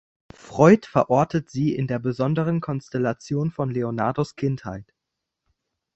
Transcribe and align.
Freud 0.33 0.87
verortet 0.87 1.51
sie 1.51 1.75
in 1.75 1.85
der 1.85 1.99
besonderen 1.99 2.59
Konstellation 2.59 3.51
von 3.51 3.69
Leonardos 3.69 4.35
Kindheit. 4.35 4.95